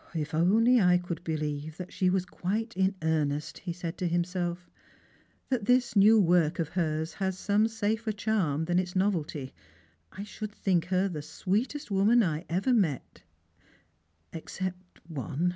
"If 0.12 0.34
I 0.34 0.40
could 0.40 0.48
only 0.48 1.20
believe 1.22 1.76
that 1.76 1.92
she 1.92 2.10
was 2.10 2.26
quite 2.26 2.76
in 2.76 2.96
earnest," 3.00 3.58
he 3.58 3.72
said 3.72 3.96
to 3.98 4.08
himself, 4.08 4.68
"that 5.50 5.66
this 5.66 5.94
new 5.94 6.18
work 6.20 6.58
of 6.58 6.70
hers 6.70 7.12
has 7.14 7.38
some 7.38 7.68
safer 7.68 8.10
charm 8.10 8.64
than 8.64 8.80
its 8.80 8.96
novelty, 8.96 9.54
I 10.10 10.24
should 10.24 10.50
think 10.50 10.86
her 10.86 11.06
the 11.06 11.22
sweetest 11.22 11.92
woman 11.92 12.24
I 12.24 12.44
ever 12.48 12.74
met— 12.74 13.22
except 14.32 14.98
one." 15.08 15.54